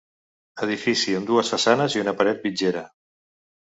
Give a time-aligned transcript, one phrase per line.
[0.67, 2.87] Edifici amb dues façanes i una paret mitgera.